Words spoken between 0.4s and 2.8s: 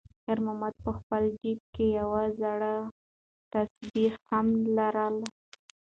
محمد په خپل جېب کې یوه زړه